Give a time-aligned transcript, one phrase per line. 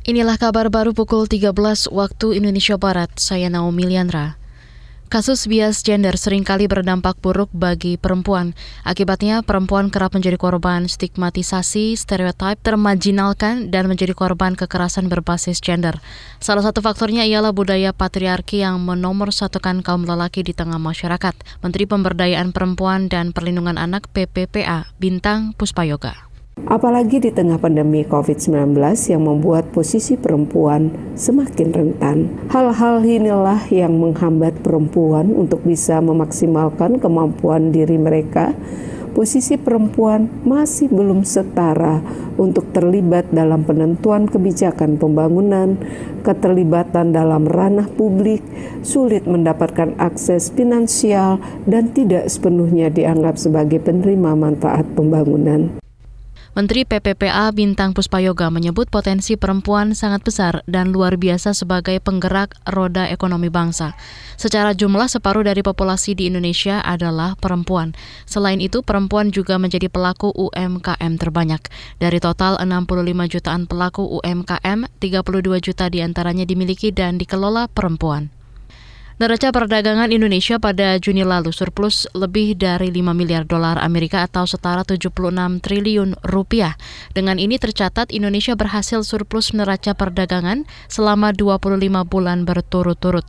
[0.00, 1.52] Inilah kabar baru pukul 13
[1.92, 3.12] waktu Indonesia Barat.
[3.20, 4.40] Saya Naomi Liandra.
[5.12, 8.56] Kasus bias gender sering kali berdampak buruk bagi perempuan.
[8.80, 16.00] Akibatnya, perempuan kerap menjadi korban stigmatisasi, stereotip, termajinalkan, dan menjadi korban kekerasan berbasis gender.
[16.40, 21.36] Salah satu faktornya ialah budaya patriarki yang menomorsatukan kaum lelaki di tengah masyarakat.
[21.60, 26.29] Menteri Pemberdayaan Perempuan dan Perlindungan Anak PPPA, Bintang Puspayoga.
[26.70, 28.78] Apalagi di tengah pandemi COVID-19
[29.10, 32.30] yang membuat posisi perempuan semakin rentan.
[32.46, 38.54] Hal-hal inilah yang menghambat perempuan untuk bisa memaksimalkan kemampuan diri mereka.
[39.10, 42.06] Posisi perempuan masih belum setara
[42.38, 45.74] untuk terlibat dalam penentuan kebijakan pembangunan,
[46.22, 48.46] keterlibatan dalam ranah publik,
[48.86, 55.82] sulit mendapatkan akses finansial, dan tidak sepenuhnya dianggap sebagai penerima manfaat pembangunan.
[56.50, 63.06] Menteri PPPA Bintang Puspayoga menyebut potensi perempuan sangat besar dan luar biasa sebagai penggerak roda
[63.06, 63.94] ekonomi bangsa.
[64.34, 67.94] Secara jumlah separuh dari populasi di Indonesia adalah perempuan.
[68.26, 71.62] Selain itu, perempuan juga menjadi pelaku UMKM terbanyak.
[72.02, 78.39] Dari total 65 jutaan pelaku UMKM, 32 juta di antaranya dimiliki dan dikelola perempuan.
[79.20, 84.80] Neraca perdagangan Indonesia pada Juni lalu surplus lebih dari 5 miliar dolar Amerika atau setara
[84.80, 85.12] 76
[85.60, 86.80] triliun rupiah.
[87.12, 91.68] Dengan ini tercatat Indonesia berhasil surplus neraca perdagangan selama 25
[92.08, 93.28] bulan berturut-turut.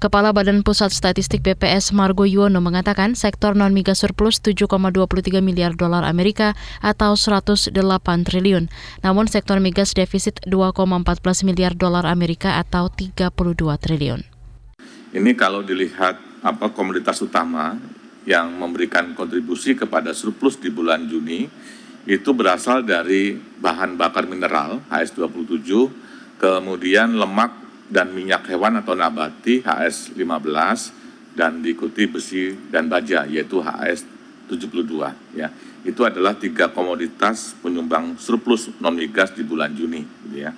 [0.00, 6.56] Kepala Badan Pusat Statistik BPS Margo Yuwono mengatakan sektor non-migas surplus 7,23 miliar dolar Amerika
[6.80, 7.76] atau 108
[8.24, 8.72] triliun.
[9.04, 13.28] Namun sektor migas defisit 2,14 miliar dolar Amerika atau 32
[13.76, 14.37] triliun.
[15.08, 17.72] Ini kalau dilihat apa komoditas utama
[18.28, 21.48] yang memberikan kontribusi kepada surplus di bulan Juni
[22.04, 25.64] itu berasal dari bahan bakar mineral HS27,
[26.36, 27.56] kemudian lemak
[27.88, 30.92] dan minyak hewan atau nabati HS15
[31.32, 34.92] dan diikuti besi dan baja yaitu HS72
[35.32, 35.48] ya.
[35.88, 40.52] Itu adalah tiga komoditas penyumbang surplus non migas di bulan Juni gitu ya.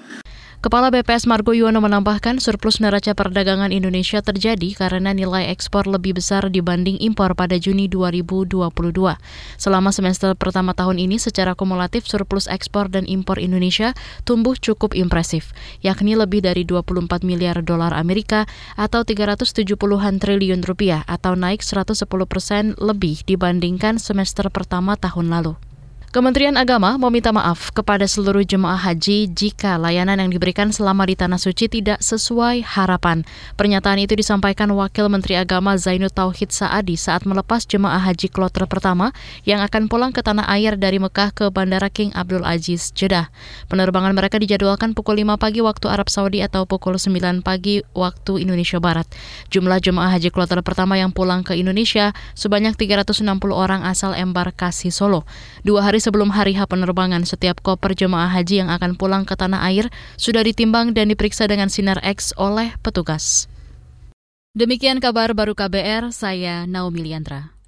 [0.60, 6.53] Kepala BPS Margo Yuwono menambahkan surplus neraca perdagangan Indonesia terjadi karena nilai ekspor lebih besar
[6.53, 8.69] dibanding impor pada Juni 2022.
[9.56, 13.97] Selama semester pertama tahun ini secara kumulatif surplus ekspor dan impor Indonesia
[14.28, 18.44] tumbuh cukup impresif, yakni lebih dari 24 miliar dolar Amerika
[18.76, 25.69] atau 370-an triliun rupiah atau naik 110 persen lebih dibandingkan semester pertama tahun lalu.
[26.10, 31.38] Kementerian Agama meminta maaf kepada seluruh jemaah haji jika layanan yang diberikan selama di Tanah
[31.38, 33.22] Suci tidak sesuai harapan.
[33.54, 39.15] Pernyataan itu disampaikan Wakil Menteri Agama Zainud Tauhid Saadi saat melepas jemaah haji kloter pertama
[39.47, 43.31] yang akan pulang ke tanah air dari Mekah ke Bandara King Abdul Aziz, Jeddah.
[43.70, 48.82] Penerbangan mereka dijadwalkan pukul 5 pagi waktu Arab Saudi atau pukul 9 pagi waktu Indonesia
[48.82, 49.06] Barat.
[49.54, 55.22] Jumlah jemaah haji kloter pertama yang pulang ke Indonesia sebanyak 360 orang asal embarkasi Solo.
[55.62, 59.61] Dua hari sebelum hari H penerbangan, setiap koper jemaah haji yang akan pulang ke tanah
[59.69, 63.47] air sudah ditimbang dan diperiksa dengan sinar X oleh petugas.
[64.56, 67.59] Demikian kabar baru KBR, saya Naomi Liandra.